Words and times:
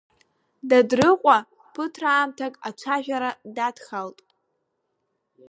Дадрыҟәа 0.69 1.37
ԥыҭраамҭак 1.73 2.53
ацәажәара 2.67 3.31
дадхалт. 3.55 4.17